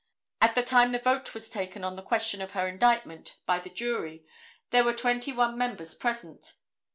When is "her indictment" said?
2.53-3.37